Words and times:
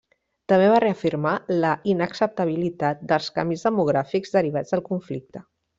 També 0.51 0.69
va 0.71 0.79
reafirmar 0.83 1.33
la 1.65 1.73
inacceptabilitat 1.93 3.07
dels 3.13 3.31
canvis 3.39 3.67
demogràfics 3.69 4.37
derivats 4.39 4.77
del 4.77 4.89
conflicte. 4.93 5.49